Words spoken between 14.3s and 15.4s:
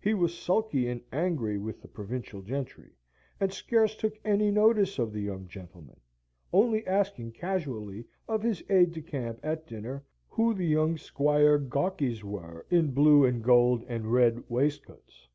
waistcoats?